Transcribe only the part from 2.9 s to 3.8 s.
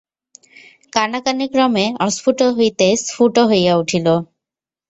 স্ফুট হইয়া